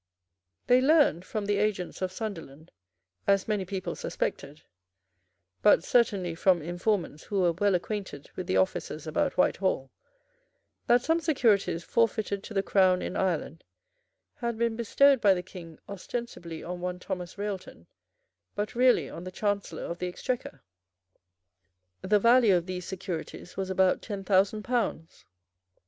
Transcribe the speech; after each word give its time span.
They 0.65 0.81
learned, 0.81 1.25
from 1.25 1.45
the 1.45 1.57
agents 1.57 2.01
of 2.01 2.11
Sunderland, 2.11 2.71
as 3.27 3.47
many 3.47 3.65
people 3.65 3.93
suspected, 3.95 4.63
but 5.61 5.83
certainly 5.83 6.33
from 6.33 6.59
informants 6.59 7.25
who 7.25 7.41
were 7.41 7.51
well 7.51 7.75
acquainted 7.75 8.31
with 8.35 8.47
the 8.47 8.57
offices 8.57 9.05
about 9.05 9.37
Whitehall, 9.37 9.91
that 10.87 11.03
some 11.03 11.19
securities 11.19 11.83
forfeited 11.83 12.43
to 12.45 12.53
the 12.55 12.63
Crown 12.63 13.03
in 13.03 13.15
Ireland 13.15 13.63
had 14.37 14.57
been 14.57 14.75
bestowed 14.75 15.21
by 15.21 15.35
the 15.35 15.43
King 15.43 15.77
ostensibly 15.87 16.63
on 16.63 16.81
one 16.81 16.97
Thomas 16.97 17.37
Railton, 17.37 17.85
but 18.55 18.73
really 18.73 19.07
on 19.07 19.23
the 19.23 19.31
Chancellor 19.31 19.83
of 19.83 19.99
the 19.99 20.07
Exchequer. 20.07 20.63
The 22.01 22.17
value 22.17 22.55
of 22.55 22.65
these 22.65 22.85
securities 22.87 23.55
was 23.55 23.69
about 23.69 24.01
ten 24.01 24.23
thousand 24.23 24.63
pounds. 24.63 25.25